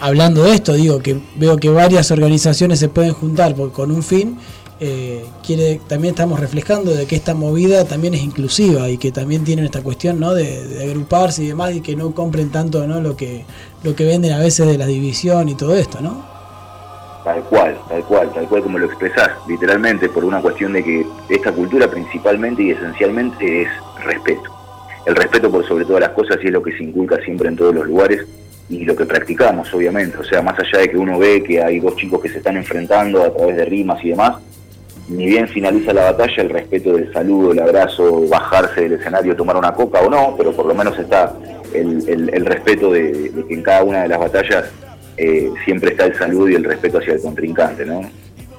hablando 0.00 0.44
de 0.44 0.54
esto 0.54 0.74
digo 0.74 1.00
que 1.00 1.18
veo 1.36 1.56
que 1.56 1.70
varias 1.70 2.10
organizaciones 2.10 2.78
se 2.78 2.88
pueden 2.88 3.12
juntar 3.12 3.54
con 3.72 3.90
un 3.90 4.02
fin 4.02 4.38
eh, 4.80 5.24
quiere 5.44 5.80
también 5.88 6.14
estamos 6.14 6.38
reflejando 6.38 6.94
de 6.94 7.06
que 7.06 7.16
esta 7.16 7.34
movida 7.34 7.84
también 7.84 8.14
es 8.14 8.22
inclusiva 8.22 8.88
y 8.88 8.96
que 8.96 9.10
también 9.10 9.42
tienen 9.42 9.64
esta 9.64 9.82
cuestión 9.82 10.20
¿no? 10.20 10.34
de, 10.34 10.68
de, 10.68 10.84
agruparse 10.84 11.42
y 11.42 11.48
demás 11.48 11.74
y 11.74 11.80
que 11.80 11.96
no 11.96 12.12
compren 12.14 12.50
tanto 12.50 12.86
¿no? 12.86 13.00
lo 13.00 13.16
que 13.16 13.44
lo 13.82 13.96
que 13.96 14.04
venden 14.04 14.32
a 14.32 14.38
veces 14.38 14.68
de 14.68 14.78
la 14.78 14.86
división 14.86 15.48
y 15.48 15.56
todo 15.56 15.74
esto 15.74 16.00
no 16.00 16.38
Tal 17.24 17.42
cual, 17.42 17.76
tal 17.90 18.02
cual, 18.04 18.32
tal 18.32 18.48
cual 18.48 18.62
como 18.62 18.78
lo 18.78 18.86
expresás, 18.86 19.30
literalmente, 19.46 20.08
por 20.08 20.24
una 20.24 20.40
cuestión 20.40 20.72
de 20.72 20.82
que 20.82 21.06
esta 21.28 21.52
cultura 21.52 21.86
principalmente 21.90 22.62
y 22.62 22.70
esencialmente 22.70 23.64
es 23.64 23.68
respeto. 24.02 24.50
El 25.04 25.14
respeto 25.14 25.50
por 25.50 25.66
sobre 25.68 25.84
todas 25.84 26.00
las 26.00 26.12
cosas 26.12 26.38
y 26.42 26.46
es 26.46 26.52
lo 26.52 26.62
que 26.62 26.72
se 26.72 26.84
inculca 26.84 27.20
siempre 27.22 27.48
en 27.48 27.56
todos 27.56 27.74
los 27.74 27.86
lugares 27.86 28.26
y 28.68 28.84
lo 28.84 28.94
que 28.94 29.06
practicamos, 29.06 29.72
obviamente. 29.72 30.18
O 30.18 30.24
sea, 30.24 30.42
más 30.42 30.58
allá 30.58 30.80
de 30.80 30.90
que 30.90 30.96
uno 30.96 31.18
ve 31.18 31.42
que 31.42 31.62
hay 31.62 31.80
dos 31.80 31.96
chicos 31.96 32.20
que 32.20 32.28
se 32.28 32.38
están 32.38 32.56
enfrentando 32.56 33.22
a 33.22 33.32
través 33.32 33.56
de 33.56 33.64
rimas 33.64 34.04
y 34.04 34.10
demás, 34.10 34.36
ni 35.08 35.26
bien 35.26 35.48
finaliza 35.48 35.92
la 35.92 36.12
batalla, 36.12 36.42
el 36.42 36.50
respeto 36.50 36.92
del 36.94 37.12
saludo, 37.12 37.52
el 37.52 37.60
abrazo, 37.60 38.26
bajarse 38.28 38.82
del 38.82 38.92
escenario, 38.94 39.34
tomar 39.34 39.56
una 39.56 39.72
coca 39.72 40.00
o 40.00 40.10
no, 40.10 40.34
pero 40.36 40.52
por 40.52 40.66
lo 40.66 40.74
menos 40.74 40.98
está 40.98 41.34
el, 41.72 42.44
respeto 42.44 42.92
de 42.92 43.32
que 43.48 43.54
en 43.54 43.62
cada 43.62 43.84
una 43.84 44.02
de 44.02 44.08
las 44.08 44.18
batallas 44.18 44.64
eh, 45.16 45.50
siempre 45.64 45.90
está 45.90 46.06
el 46.06 46.14
saludo 46.16 46.48
y 46.48 46.54
el 46.54 46.64
respeto 46.64 46.98
hacia 46.98 47.14
el 47.14 47.20
contrincante, 47.20 47.84
¿no? 47.84 48.00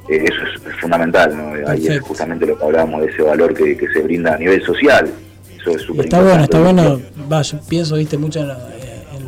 Eh, 0.09 0.25
eso 0.25 0.69
es, 0.69 0.75
fundamental, 0.81 1.37
¿no? 1.37 1.69
Ahí 1.69 1.87
es 1.87 2.01
justamente 2.01 2.45
lo 2.45 2.57
que 2.57 2.65
hablábamos 2.65 3.01
de 3.01 3.07
ese 3.07 3.21
valor 3.21 3.53
que, 3.53 3.77
se 3.93 4.01
brinda 4.01 4.33
a 4.33 4.37
nivel 4.37 4.61
social. 4.65 5.09
Eso 5.57 5.71
es 5.71 5.81
súper 5.83 6.05
Está 6.05 6.21
bueno, 6.21 6.43
está 6.43 6.59
bueno. 6.59 7.01
Va, 7.31 7.41
yo 7.43 7.59
pienso, 7.67 7.95
viste, 7.95 8.17
mucho 8.17 8.39
en, 8.39 8.49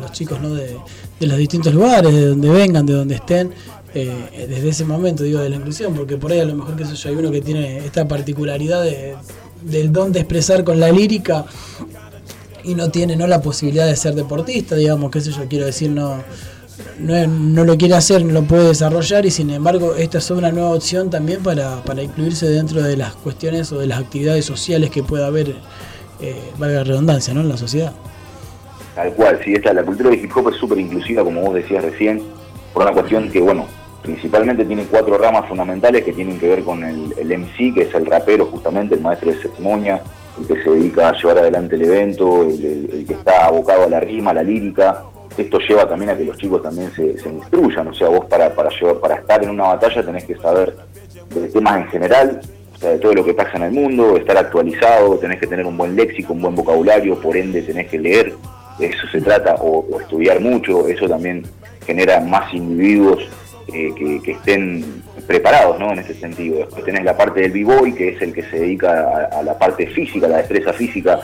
los 0.02 0.12
chicos, 0.12 0.40
¿no? 0.40 0.54
De, 0.54 0.76
los 1.20 1.38
distintos 1.38 1.72
lugares, 1.72 2.12
de 2.12 2.26
donde 2.26 2.50
vengan, 2.50 2.84
de 2.84 2.92
donde 2.92 3.14
estén. 3.14 3.52
desde 3.94 4.68
ese 4.68 4.84
momento, 4.84 5.22
digo, 5.22 5.40
de 5.40 5.48
la 5.48 5.56
inclusión, 5.56 5.94
porque 5.94 6.16
por 6.16 6.32
ahí 6.32 6.40
a 6.40 6.44
lo 6.44 6.54
mejor, 6.54 6.76
que 6.76 6.84
sé 6.84 6.94
yo, 6.94 7.08
hay 7.10 7.16
uno 7.16 7.30
que 7.30 7.40
tiene 7.40 7.78
esta 7.78 8.06
particularidad 8.08 8.82
de, 8.82 9.14
del 9.62 9.92
don 9.92 10.12
de 10.12 10.20
expresar 10.20 10.64
con 10.64 10.80
la 10.80 10.90
lírica 10.90 11.46
y 12.64 12.74
no 12.74 12.90
tiene 12.90 13.16
no 13.16 13.26
la 13.26 13.40
posibilidad 13.40 13.86
de 13.86 13.96
ser 13.96 14.14
deportista, 14.14 14.76
digamos, 14.76 15.10
qué 15.10 15.20
sé 15.20 15.30
yo, 15.30 15.46
quiero 15.48 15.66
decir, 15.66 15.90
no 15.90 16.22
no, 16.98 17.64
lo 17.64 17.76
quiere 17.76 17.94
hacer, 17.94 18.24
no 18.24 18.32
lo 18.32 18.44
puede 18.44 18.68
desarrollar 18.68 19.26
y 19.26 19.30
sin 19.30 19.50
embargo 19.50 19.94
esta 19.94 20.18
es 20.18 20.30
una 20.30 20.50
nueva 20.50 20.70
opción 20.70 21.10
también 21.10 21.42
para, 21.42 21.82
para 21.84 22.02
incluirse 22.02 22.48
dentro 22.48 22.82
de 22.82 22.96
las 22.96 23.14
cuestiones 23.14 23.72
o 23.72 23.78
de 23.78 23.86
las 23.86 24.00
actividades 24.00 24.44
sociales 24.44 24.90
que 24.90 25.02
pueda 25.02 25.26
haber, 25.26 25.56
eh, 26.20 26.52
valga 26.58 26.78
la 26.78 26.84
redundancia, 26.84 27.34
¿no? 27.34 27.40
en 27.40 27.48
la 27.48 27.56
sociedad. 27.56 27.92
Tal 28.94 29.12
cual, 29.14 29.40
sí, 29.44 29.54
esta, 29.54 29.72
la 29.72 29.82
cultura 29.82 30.10
de 30.10 30.16
hip 30.16 30.36
hop 30.36 30.50
es 30.50 30.56
súper 30.56 30.78
inclusiva, 30.78 31.24
como 31.24 31.40
vos 31.40 31.54
decías 31.54 31.82
recién, 31.82 32.22
por 32.72 32.82
una 32.82 32.92
cuestión 32.92 33.30
que, 33.30 33.40
bueno, 33.40 33.66
principalmente 34.02 34.64
tiene 34.64 34.84
cuatro 34.84 35.16
ramas 35.16 35.48
fundamentales 35.48 36.04
que 36.04 36.12
tienen 36.12 36.38
que 36.38 36.48
ver 36.48 36.62
con 36.62 36.84
el, 36.84 37.14
MC, 37.24 37.74
que 37.74 37.82
es 37.82 37.94
el 37.94 38.06
rapero 38.06 38.46
justamente, 38.46 38.94
el 38.94 39.00
maestro 39.00 39.30
de 39.30 39.38
ceremonia, 39.38 40.02
el 40.38 40.46
que 40.46 40.62
se 40.62 40.70
dedica 40.70 41.08
a 41.08 41.16
llevar 41.16 41.38
adelante 41.38 41.76
el 41.76 41.82
evento, 41.84 42.42
el 42.42 43.04
que 43.06 43.14
está 43.14 43.46
abocado 43.46 43.84
a 43.84 43.88
la 43.88 44.00
rima, 44.00 44.32
a 44.32 44.34
la 44.34 44.42
lírica, 44.42 45.04
esto 45.36 45.58
lleva 45.58 45.88
también 45.88 46.10
a 46.10 46.16
que 46.16 46.24
los 46.24 46.36
chicos 46.36 46.62
también 46.62 46.92
se, 46.92 47.28
instruyan, 47.28 47.88
o 47.88 47.94
sea, 47.94 48.08
vos 48.08 48.26
para, 48.26 48.54
para, 48.54 48.70
para 49.00 49.14
estar 49.16 49.42
en 49.42 49.50
una 49.50 49.64
batalla 49.64 50.04
tenés 50.04 50.24
que 50.24 50.36
saber 50.36 50.76
de 51.34 51.48
temas 51.48 51.78
en 51.78 51.88
general, 51.88 52.40
o 52.74 52.78
sea, 52.78 52.90
de 52.90 52.98
todo 52.98 53.14
lo 53.14 53.24
que 53.24 53.32
pasa 53.32 53.56
en 53.56 53.62
el 53.62 53.72
mundo, 53.72 54.16
estar 54.16 54.36
actualizado, 54.36 55.16
tenés 55.18 55.40
que 55.40 55.46
tener 55.46 55.64
un 55.64 55.76
buen 55.76 55.96
léxico, 55.96 56.32
un 56.32 56.42
buen 56.42 56.54
vocabulario, 56.54 57.18
por 57.20 57.36
ende 57.36 57.62
tenés 57.62 57.88
que 57.88 57.98
leer, 57.98 58.34
eso 58.86 59.06
se 59.10 59.20
trata, 59.20 59.54
o, 59.56 60.00
estudiar 60.00 60.40
mucho, 60.40 60.88
eso 60.88 61.08
también 61.08 61.44
genera 61.86 62.20
más 62.20 62.52
individuos 62.54 63.22
eh, 63.72 64.20
que, 64.22 64.32
estén 64.32 65.02
preparados 65.26 65.78
¿no? 65.78 65.92
en 65.92 66.00
ese 66.00 66.14
sentido. 66.14 66.58
Después 66.58 66.84
tenés 66.84 67.04
la 67.04 67.16
parte 67.16 67.40
del 67.40 67.52
b-boy, 67.52 67.94
que 67.94 68.10
es 68.10 68.22
el 68.22 68.32
que 68.32 68.42
se 68.42 68.60
dedica 68.60 69.28
a, 69.32 69.40
a 69.40 69.42
la 69.42 69.58
parte 69.58 69.86
física, 69.86 70.28
la 70.28 70.38
destreza 70.38 70.72
física, 70.72 71.20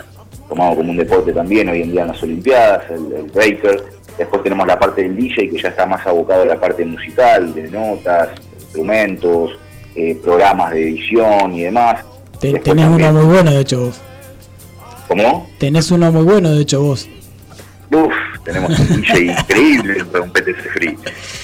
tomado 0.48 0.76
como 0.76 0.90
un 0.90 0.96
deporte 0.96 1.32
también 1.32 1.68
hoy 1.68 1.82
en 1.82 1.92
día 1.92 2.02
en 2.02 2.08
las 2.08 2.22
Olimpiadas, 2.22 2.90
el, 2.90 3.12
el 3.12 3.30
breaker, 3.30 3.98
Después 4.18 4.42
tenemos 4.42 4.66
la 4.66 4.78
parte 4.78 5.02
del 5.02 5.16
DJ 5.16 5.48
que 5.48 5.62
ya 5.62 5.68
está 5.68 5.86
más 5.86 6.04
abocado 6.04 6.42
a 6.42 6.46
la 6.46 6.58
parte 6.58 6.84
musical, 6.84 7.54
de 7.54 7.70
notas, 7.70 8.30
instrumentos, 8.60 9.52
eh, 9.94 10.18
programas 10.22 10.72
de 10.72 10.82
edición 10.82 11.54
y 11.54 11.62
demás. 11.62 12.04
tenés 12.40 12.88
uno 12.88 13.12
muy 13.12 13.24
bueno, 13.26 13.52
de 13.52 13.60
hecho 13.60 13.80
vos. 13.86 14.00
¿Cómo? 15.06 15.48
Tenés 15.58 15.90
uno 15.92 16.10
muy 16.10 16.24
bueno, 16.24 16.50
de 16.50 16.62
hecho 16.62 16.82
vos. 16.82 17.08
Uf, 17.90 18.12
tenemos 18.45 18.78
un 18.78 19.00
DJ 19.00 19.21
increíble 19.40 19.99
en 19.99 20.21
un 20.23 20.30
PTC 20.30 20.73
Free. 20.73 20.99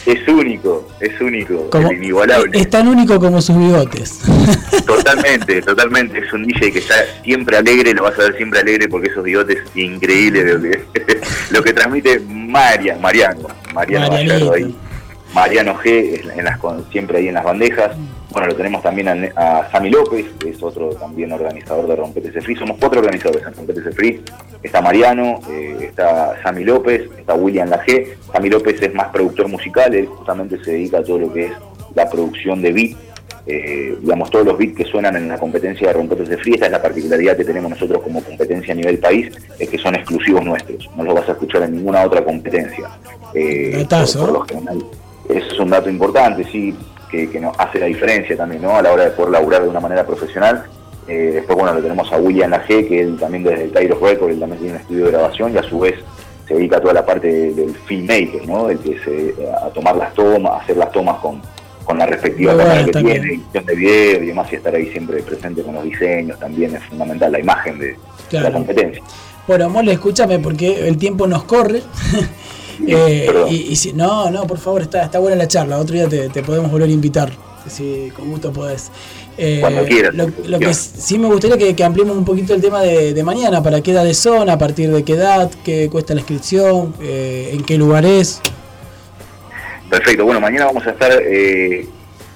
Es 0.04 0.28
único, 0.28 0.86
es 1.00 1.18
único, 1.20 1.70
es 1.72 1.92
inigualable. 1.92 2.58
Es 2.58 2.68
tan 2.68 2.86
único 2.88 3.18
como 3.18 3.40
sus 3.40 3.58
bigotes. 3.58 4.20
Totalmente, 4.86 5.62
totalmente. 5.62 6.18
Es 6.18 6.32
un 6.32 6.44
DJ 6.44 6.72
que 6.72 6.78
está 6.80 6.94
siempre 7.22 7.56
alegre, 7.56 7.94
lo 7.94 8.02
vas 8.02 8.18
a 8.18 8.24
ver 8.24 8.36
siempre 8.36 8.60
alegre 8.60 8.88
porque 8.88 9.08
esos 9.08 9.24
bigotes 9.24 9.58
increíbles. 9.74 10.84
Lo 11.50 11.62
que, 11.62 11.72
transmite 11.72 12.20
María, 12.20 12.96
Mariano, 13.00 13.48
Mariano 13.72 14.52
ahí. 14.52 14.76
Mariano 15.34 15.76
G, 15.78 16.30
en 16.36 16.44
las, 16.44 16.58
siempre 16.92 17.18
ahí 17.18 17.28
en 17.28 17.34
las 17.34 17.44
bandejas. 17.44 17.92
Bueno, 18.34 18.48
lo 18.48 18.56
tenemos 18.56 18.82
también 18.82 19.08
a, 19.08 19.58
a 19.58 19.70
Sami 19.70 19.90
López, 19.90 20.26
que 20.38 20.50
es 20.50 20.62
otro 20.62 20.90
también 20.90 21.32
organizador 21.32 21.86
de 21.86 21.96
Rompetese 21.96 22.40
Free. 22.40 22.56
Somos 22.56 22.76
cuatro 22.78 23.00
organizadores 23.00 23.46
en 23.46 23.54
Rompetese 23.54 23.92
Free. 23.92 24.20
Está 24.62 24.82
Mariano, 24.82 25.40
eh, 25.48 25.76
está 25.80 26.42
Sami 26.42 26.64
López, 26.64 27.08
está 27.16 27.34
William 27.34 27.70
Lagé. 27.70 28.18
Sami 28.32 28.50
López 28.50 28.82
es 28.82 28.92
más 28.92 29.08
productor 29.08 29.48
musical, 29.48 29.94
él 29.94 30.06
justamente 30.06 30.62
se 30.64 30.72
dedica 30.72 30.98
a 30.98 31.04
todo 31.04 31.18
lo 31.18 31.32
que 31.32 31.46
es 31.46 31.52
la 31.94 32.10
producción 32.10 32.60
de 32.60 32.72
beat 32.72 32.96
eh, 33.46 33.96
digamos, 34.00 34.30
todos 34.30 34.46
los 34.46 34.56
bits 34.56 34.76
que 34.76 34.84
suenan 34.84 35.16
en 35.16 35.28
la 35.28 35.38
competencia 35.38 35.88
de 35.88 35.92
rompetes 35.92 36.28
de 36.28 36.38
free, 36.38 36.54
esta 36.54 36.66
es 36.66 36.72
la 36.72 36.80
particularidad 36.80 37.36
que 37.36 37.44
tenemos 37.44 37.70
nosotros 37.70 38.02
como 38.02 38.22
competencia 38.22 38.72
a 38.72 38.76
nivel 38.76 38.98
país, 38.98 39.30
es 39.58 39.68
que 39.68 39.78
son 39.78 39.94
exclusivos 39.94 40.42
nuestros, 40.42 40.88
no 40.96 41.04
los 41.04 41.14
vas 41.14 41.28
a 41.28 41.32
escuchar 41.32 41.62
en 41.64 41.72
ninguna 41.72 42.02
otra 42.02 42.24
competencia. 42.24 42.88
Eh, 43.34 43.86
eso 45.28 45.48
es 45.52 45.58
un 45.58 45.70
dato 45.70 45.90
importante, 45.90 46.44
sí, 46.44 46.74
que, 47.14 47.30
que 47.30 47.40
nos 47.40 47.58
hace 47.58 47.78
la 47.78 47.86
diferencia 47.86 48.36
también, 48.36 48.62
¿no? 48.62 48.76
A 48.76 48.82
la 48.82 48.92
hora 48.92 49.04
de 49.04 49.10
poder 49.10 49.32
laburar 49.32 49.62
de 49.62 49.68
una 49.68 49.80
manera 49.80 50.06
profesional. 50.06 50.64
Eh, 51.06 51.30
después, 51.34 51.56
bueno, 51.58 51.74
lo 51.74 51.82
tenemos 51.82 52.10
a 52.12 52.16
William 52.16 52.50
G 52.50 52.88
que 52.88 53.00
él 53.00 53.16
también 53.18 53.44
desde 53.44 53.64
el 53.64 53.72
Cairo 53.72 53.98
Record, 54.00 54.30
él 54.30 54.40
también 54.40 54.60
tiene 54.60 54.74
un 54.74 54.80
estudio 54.80 55.04
de 55.04 55.10
grabación 55.12 55.52
y 55.54 55.58
a 55.58 55.62
su 55.62 55.78
vez 55.78 55.94
se 56.48 56.54
dedica 56.54 56.76
a 56.76 56.80
toda 56.80 56.94
la 56.94 57.06
parte 57.06 57.52
del 57.52 57.74
filmmaker, 57.74 58.46
¿no? 58.46 58.68
El 58.68 58.78
que 58.78 58.98
se, 59.00 59.34
a 59.54 59.68
tomar 59.70 59.96
las 59.96 60.12
tomas, 60.14 60.52
a 60.52 60.56
hacer 60.56 60.76
las 60.76 60.90
tomas 60.92 61.18
con, 61.18 61.40
con 61.84 61.98
la 61.98 62.06
respectiva 62.06 62.56
cámara 62.56 62.84
que 62.84 62.92
tiene, 62.92 63.16
edición 63.16 63.66
de 63.66 63.74
video 63.74 64.22
y 64.22 64.26
demás, 64.26 64.52
y 64.52 64.56
estar 64.56 64.74
ahí 64.74 64.90
siempre 64.90 65.22
presente 65.22 65.62
con 65.62 65.74
los 65.74 65.84
diseños 65.84 66.38
también 66.38 66.74
es 66.74 66.82
fundamental, 66.84 67.32
la 67.32 67.40
imagen 67.40 67.78
de, 67.78 67.96
la 68.32 68.52
competencia. 68.52 69.02
Bueno, 69.46 69.68
Mole, 69.68 69.92
escúchame 69.92 70.38
porque 70.38 70.88
el 70.88 70.96
tiempo 70.96 71.26
nos 71.26 71.44
corre. 71.44 71.82
eh, 72.86 73.30
y, 73.50 73.76
si, 73.76 73.92
no, 73.92 74.30
no, 74.30 74.46
por 74.46 74.58
favor, 74.58 74.82
está, 74.82 75.04
está 75.04 75.18
buena 75.18 75.36
la 75.36 75.48
charla. 75.48 75.78
Otro 75.78 75.94
día 75.94 76.08
te, 76.08 76.42
podemos 76.42 76.70
volver 76.70 76.88
a 76.88 76.92
invitar, 76.92 77.30
si 77.68 78.10
con 78.16 78.30
gusto 78.30 78.52
podés. 78.52 78.90
Eh, 79.36 79.58
Cuando 79.60 79.84
quieras. 79.84 80.14
Lo, 80.14 80.58
que 80.58 80.74
sí 80.74 81.18
me 81.18 81.26
gustaría 81.26 81.58
que, 81.58 81.74
que, 81.74 81.84
ampliemos 81.84 82.16
un 82.16 82.24
poquito 82.24 82.54
el 82.54 82.60
tema 82.60 82.82
de, 82.82 83.22
mañana, 83.24 83.62
para 83.62 83.80
qué 83.80 83.90
edad 83.90 84.04
de 84.04 84.14
zona, 84.14 84.54
a 84.54 84.58
partir 84.58 84.90
de 84.90 85.02
qué 85.04 85.14
edad, 85.14 85.50
qué 85.64 85.88
cuesta 85.90 86.14
la 86.14 86.20
inscripción, 86.20 86.94
eh, 87.00 87.50
en 87.52 87.64
qué 87.64 87.76
lugar 87.76 88.04
es. 88.04 88.40
Perfecto, 89.90 90.24
bueno, 90.24 90.40
mañana 90.40 90.66
vamos 90.66 90.86
a 90.86 90.90
estar 90.90 91.12
eh, 91.12 91.88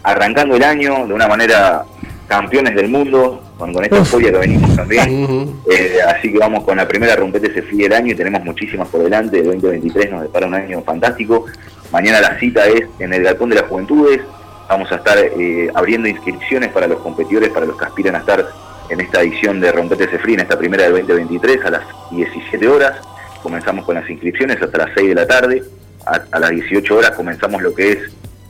arrancando 0.03 0.57
el 0.57 0.63
año 0.63 1.07
de 1.07 1.15
una 1.15 1.29
manera 1.29 1.85
campeones 2.27 2.75
del 2.75 2.89
mundo, 2.89 3.43
con, 3.59 3.85
esta 3.85 3.97
euforia 3.97 4.33
que 4.33 4.39
venimos 4.39 4.75
también. 4.75 5.59
Eh, 5.71 5.99
así 6.07 6.33
que 6.33 6.39
vamos 6.39 6.65
con 6.65 6.79
la 6.79 6.89
primera 6.89 7.15
rompete 7.15 7.53
se 7.53 7.63
fríe 7.63 7.87
el 7.87 7.93
año 7.93 8.13
y 8.13 8.15
tenemos 8.15 8.43
muchísimas 8.43 8.89
por 8.89 9.03
delante. 9.03 9.39
El 9.39 9.61
2023 9.61 10.11
nos 10.11 10.23
depara 10.23 10.47
un 10.47 10.55
año 10.55 10.83
fantástico. 10.83 11.45
Mañana 11.93 12.21
la 12.21 12.39
cita 12.39 12.67
es 12.67 12.87
en 12.99 13.13
el 13.13 13.23
Galpón 13.23 13.51
de 13.51 13.57
las 13.57 13.65
Juventudes. 13.65 14.23
Vamos 14.69 14.91
a 14.91 14.97
estar 14.97 15.19
eh, 15.19 15.69
abriendo 15.75 16.09
inscripciones 16.09 16.71
para 16.71 16.87
los 16.87 17.01
competidores, 17.01 17.51
para 17.51 17.67
los 17.67 17.77
que 17.77 17.85
aspiran 17.85 18.15
a 18.15 18.19
estar 18.19 18.47
en 18.89 19.01
esta 19.01 19.21
edición 19.21 19.61
de 19.61 19.71
Rompete 19.73 20.09
se 20.09 20.19
fríe, 20.19 20.35
en 20.35 20.41
esta 20.41 20.59
primera 20.59 20.85
del 20.85 20.93
2023 21.07 21.65
a 21.67 21.71
las 21.71 21.83
17 22.11 22.67
horas. 22.67 22.97
Comenzamos 23.43 23.85
con 23.85 23.97
las 23.97 24.09
inscripciones 24.09 24.61
hasta 24.63 24.79
las 24.79 24.91
6 24.95 25.09
de 25.09 25.15
la 25.15 25.27
tarde 25.27 25.63
a, 26.09 26.39
las 26.39 26.51
18 26.51 26.97
horas 26.97 27.11
comenzamos 27.13 27.63
lo 27.63 27.75
que 27.75 27.93
es 27.93 27.99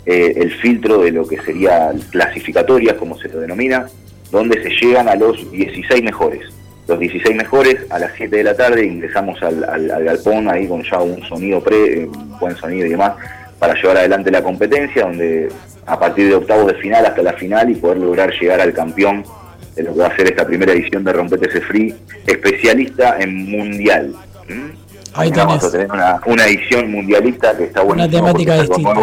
eh, 0.07 0.35
el 0.37 0.53
filtro 0.55 1.03
de 1.03 1.13
lo 1.13 1.27
que 1.27 1.41
sería 1.43 1.91
clasificatorias, 2.11 2.95
como 2.95 3.19
se 3.19 3.29
lo 3.29 3.41
denomina, 3.41 3.87
donde 4.31 4.63
se 4.63 4.71
llegan 4.71 5.09
a 5.09 5.15
los 5.15 5.51
16 5.51 6.03
mejores. 6.03 6.41
Los 6.87 6.99
16 6.99 7.37
mejores 7.37 7.77
a 7.91 7.99
las 7.99 8.13
7 8.17 8.35
de 8.35 8.45
la 8.45 8.57
tarde 8.57 8.85
ingresamos 8.87 9.43
al, 9.43 9.89
galpón 10.05 10.49
ahí 10.49 10.67
con 10.67 10.83
ya 10.83 10.99
un 11.01 11.23
sonido 11.23 11.63
pre, 11.63 12.03
eh, 12.03 12.07
un 12.07 12.39
buen 12.39 12.57
sonido 12.57 12.87
y 12.87 12.91
demás, 12.91 13.13
para 13.59 13.75
llevar 13.75 13.99
adelante 13.99 14.31
la 14.31 14.43
competencia, 14.43 15.05
donde 15.05 15.49
a 15.85 15.99
partir 15.99 16.29
de 16.29 16.35
octavos 16.35 16.67
de 16.67 16.75
final 16.75 17.05
hasta 17.05 17.23
la 17.23 17.33
final 17.35 17.71
y 17.71 17.75
poder 17.75 17.99
lograr 17.99 18.33
llegar 18.39 18.61
al 18.61 18.73
campeón 18.73 19.25
de 19.75 19.83
lo 19.83 19.95
que 19.95 20.01
va 20.01 20.07
a 20.07 20.17
ser 20.17 20.27
esta 20.29 20.47
primera 20.47 20.73
edición 20.73 21.05
de 21.05 21.13
Rompete 21.13 21.49
ese 21.49 21.61
Free, 21.61 21.95
especialista 22.27 23.17
en 23.19 23.51
mundial. 23.51 24.15
Ahí 25.15 25.31
vamos 25.31 25.65
a 25.65 25.71
tener 25.71 25.89
una, 25.91 26.47
edición 26.47 26.91
mundialista 26.91 27.57
que 27.57 27.65
está 27.65 27.83
buena. 27.83 28.05
Una 28.05 28.13
temática 28.13 28.61
distinta. 28.61 28.95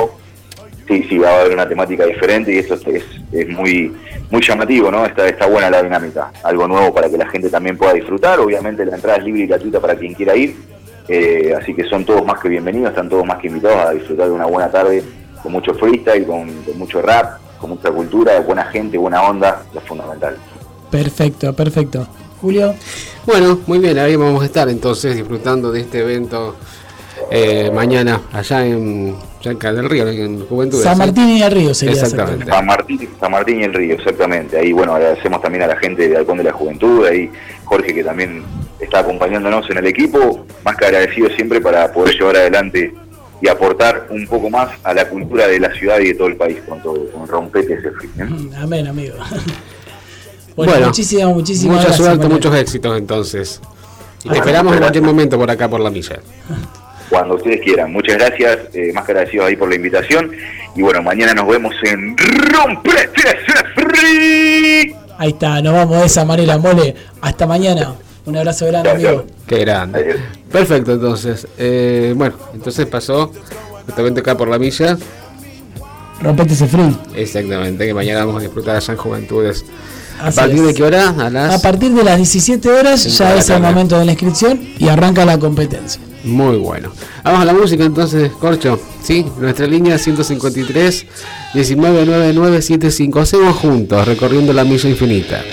Sí, 0.87 1.03
sí, 1.09 1.17
va 1.17 1.29
a 1.29 1.41
haber 1.41 1.53
una 1.53 1.67
temática 1.67 2.05
diferente 2.05 2.53
y 2.53 2.59
esto 2.59 2.75
es, 2.75 3.03
es 3.31 3.49
muy 3.49 3.91
muy 4.29 4.41
llamativo, 4.41 4.91
¿no? 4.91 5.05
Está, 5.05 5.27
está 5.27 5.47
buena 5.47 5.69
la 5.69 5.83
dinámica. 5.83 6.31
Algo 6.43 6.67
nuevo 6.67 6.93
para 6.93 7.09
que 7.09 7.17
la 7.17 7.27
gente 7.29 7.49
también 7.49 7.77
pueda 7.77 7.93
disfrutar. 7.93 8.39
Obviamente 8.39 8.85
la 8.85 8.95
entrada 8.95 9.17
es 9.17 9.23
libre 9.23 9.43
y 9.43 9.47
gratuita 9.47 9.79
para 9.79 9.95
quien 9.95 10.13
quiera 10.13 10.35
ir. 10.35 10.55
Eh, 11.07 11.53
así 11.59 11.73
que 11.73 11.83
son 11.83 12.03
todos 12.03 12.25
más 12.25 12.39
que 12.39 12.49
bienvenidos, 12.49 12.89
están 12.89 13.09
todos 13.09 13.25
más 13.25 13.37
que 13.37 13.47
invitados 13.47 13.77
a 13.77 13.91
disfrutar 13.91 14.25
de 14.27 14.31
una 14.31 14.47
buena 14.47 14.71
tarde 14.71 15.03
con 15.43 15.51
mucho 15.51 15.75
freestyle, 15.75 16.25
con, 16.25 16.51
con 16.63 16.79
mucho 16.79 16.99
rap, 17.01 17.39
con 17.59 17.69
mucha 17.71 17.91
cultura, 17.91 18.39
buena 18.39 18.65
gente, 18.65 18.97
buena 18.97 19.21
onda, 19.21 19.63
lo 19.71 19.81
fundamental. 19.81 20.35
Perfecto, 20.89 21.53
perfecto. 21.53 22.07
Julio. 22.41 22.73
Bueno, 23.25 23.59
muy 23.67 23.77
bien, 23.77 23.99
ahí 23.99 24.15
vamos 24.15 24.41
a 24.41 24.45
estar 24.45 24.67
entonces 24.67 25.15
disfrutando 25.15 25.71
de 25.71 25.81
este 25.81 25.99
evento 25.99 26.55
eh, 27.29 27.69
mañana 27.71 28.21
allá 28.33 28.65
en 28.65 29.15
cerca 29.45 29.71
del 29.71 29.87
río, 29.87 30.07
en 30.07 30.43
Juventud. 30.47 30.81
San 30.81 30.97
Martín 30.97 31.29
y 31.29 31.43
el 31.43 31.51
Río 31.51 31.73
sería 31.75 31.93
exactamente. 31.93 32.45
San 32.45 32.65
Martín, 32.65 33.09
San 33.19 33.31
Martín 33.31 33.61
y 33.61 33.63
el 33.63 33.73
Río, 33.75 33.93
exactamente. 33.93 34.57
Ahí 34.57 34.71
bueno, 34.71 34.95
agradecemos 34.95 35.39
también 35.39 35.63
a 35.63 35.67
la 35.67 35.77
gente 35.77 36.09
de 36.09 36.17
Halcón 36.17 36.39
de 36.39 36.45
la 36.45 36.51
Juventud, 36.51 37.05
ahí 37.05 37.29
Jorge 37.65 37.93
que 37.93 38.03
también 38.03 38.43
está 38.79 38.99
acompañándonos 38.99 39.69
en 39.69 39.77
el 39.77 39.85
equipo, 39.85 40.45
más 40.63 40.75
que 40.75 40.85
agradecido 40.85 41.29
siempre 41.29 41.61
para 41.61 41.93
poder 41.93 42.15
llevar 42.17 42.37
adelante 42.37 42.91
y 43.39 43.47
aportar 43.47 44.07
un 44.09 44.25
poco 44.25 44.49
más 44.49 44.71
a 44.83 44.95
la 44.95 45.07
cultura 45.07 45.47
de 45.47 45.59
la 45.59 45.71
ciudad 45.75 45.99
y 45.99 46.07
de 46.07 46.15
todo 46.15 46.27
el 46.27 46.37
país 46.37 46.57
con 46.67 46.81
todo, 46.81 47.05
con 47.11 47.27
rompete 47.27 47.75
ese 47.75 47.91
fin. 47.91 48.51
Amén, 48.57 48.87
amigo. 48.87 49.15
Bueno, 50.55 50.85
muchísimas, 50.85 51.35
muchísimas 51.35 51.83
Mucha 51.83 51.91
suerte, 51.91 52.29
muchos 52.29 52.55
éxitos 52.55 52.97
entonces. 52.97 53.59
Y 54.23 54.29
te 54.29 54.37
esperamos 54.37 54.71
en 54.71 54.79
cualquier 54.79 55.03
momento 55.03 55.37
por 55.37 55.51
acá 55.51 55.69
por 55.69 55.81
la 55.81 55.89
milla. 55.89 56.21
Cuando 57.09 57.35
ustedes 57.35 57.61
quieran. 57.61 57.91
Muchas 57.91 58.17
gracias, 58.17 58.57
eh, 58.73 58.91
más 58.93 59.05
que 59.05 59.11
agradecidos 59.11 59.47
ahí 59.47 59.55
por 59.55 59.69
la 59.69 59.75
invitación. 59.75 60.31
Y 60.75 60.81
bueno, 60.81 61.01
mañana 61.03 61.33
nos 61.33 61.47
vemos 61.47 61.73
en 61.83 62.15
Rompete 62.17 63.37
Free. 63.75 64.95
Ahí 65.17 65.29
está, 65.29 65.61
nos 65.61 65.73
vamos 65.73 65.99
de 65.99 66.05
esa 66.05 66.25
manera, 66.25 66.57
mole. 66.57 66.95
Hasta 67.21 67.47
mañana. 67.47 67.95
Un 68.25 68.37
abrazo 68.37 68.65
grande, 68.67 68.89
amigo. 68.89 69.25
Qué 69.47 69.59
grande. 69.59 70.15
Perfecto, 70.51 70.93
entonces. 70.93 71.47
Eh, 71.57 72.13
bueno, 72.15 72.35
entonces 72.53 72.85
pasó 72.87 73.31
justamente 73.85 74.21
acá 74.21 74.35
por 74.35 74.47
la 74.47 74.57
milla. 74.57 74.97
Rompete 76.21 76.53
ese 76.53 76.67
free. 76.67 76.97
Exactamente, 77.15 77.85
que 77.85 77.93
mañana 77.93 78.25
vamos 78.25 78.41
a 78.41 78.43
disfrutar 78.43 78.77
allá 78.77 78.93
en 78.93 78.97
Juventudes 78.97 79.65
¿A 80.21 80.31
partir 80.31 80.61
de 80.61 80.73
qué 80.73 80.83
hora? 80.83 81.09
A, 81.09 81.59
partir 81.59 81.93
de 81.93 82.03
las 82.03 82.17
17 82.17 82.69
horas 82.69 83.03
ya 83.17 83.35
es 83.35 83.49
el 83.49 83.61
momento 83.61 83.99
de 83.99 84.05
la 84.05 84.11
inscripción 84.11 84.59
y 84.77 84.87
arranca 84.87 85.25
la 85.25 85.37
competencia. 85.37 86.01
Muy 86.25 86.57
bueno. 86.57 86.91
Vamos 87.23 87.41
a 87.41 87.45
la 87.45 87.53
música 87.53 87.83
entonces, 87.83 88.31
Corcho. 88.31 88.79
Sí, 89.03 89.25
nuestra 89.39 89.67
línea 89.67 89.97
153 89.97 91.05
199975. 91.53 93.19
Hacemos 93.19 93.55
juntos, 93.55 94.05
recorriendo 94.07 94.51
la 94.51 94.63
milla 94.63 94.89
infinita. 94.89 95.43